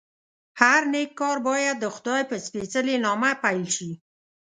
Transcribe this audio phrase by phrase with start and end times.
[0.61, 3.91] هر نېک کار باید دخدای په سپېڅلي نامه پیل شي.